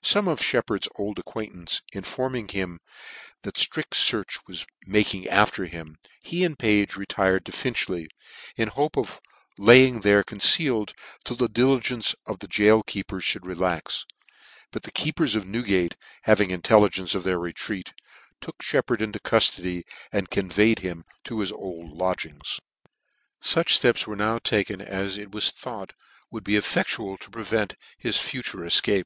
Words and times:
Some 0.00 0.28
of 0.28 0.42
Sheppard's 0.42 0.88
old 0.94 1.18
acquaintance 1.18 1.82
informing 1.92 2.48
him 2.48 2.80
that 3.42 3.56
ftrici 3.56 3.88
ftarch 3.90 4.38
was 4.46 4.64
making 4.86 5.26
after 5.28 5.66
him, 5.66 5.96
he 6.22 6.42
and 6.42 6.58
Page 6.58 6.96
'retired 6.96 7.44
to 7.44 7.52
Finchley, 7.52 8.08
in 8.56 8.68
hope 8.68 8.96
of 8.96 9.20
lay 9.58 9.86
ing 9.86 10.00
there 10.00 10.22
concealed 10.24 10.94
till 11.22 11.36
the 11.36 11.50
diligence 11.50 12.14
of 12.24 12.38
the 12.38 12.48
goal 12.48 12.82
keepers 12.82 13.26
mould 13.34 13.44
relax: 13.46 14.06
but 14.70 14.84
the 14.84 14.90
keepers 14.90 15.36
of 15.36 15.44
New 15.44 15.62
gate 15.62 15.96
having 16.22 16.50
intelligence 16.50 17.14
of 17.14 17.24
their 17.24 17.38
retreat, 17.38 17.92
took 18.40 18.62
Sheppard 18.62 19.02
into 19.02 19.18
cuitcdy, 19.18 19.82
and 20.10 20.30
conveyed 20.30 20.78
him 20.78 21.04
to 21.24 21.40
his 21.40 21.52
old 21.52 21.92
lodgings. 21.92 22.58
Such 23.42 23.78
fleps 23.78 24.06
were 24.06 24.16
now 24.16 24.38
taken 24.38 24.80
as 24.80 25.18
it 25.18 25.32
was 25.32 25.50
thought 25.50 25.92
>ould 26.34 26.42
be 26.44 26.54
diedual 26.54 27.18
to 27.20 27.28
prevent 27.30 27.74
his 27.98 28.16
future 28.16 28.60
efcape. 28.60 28.96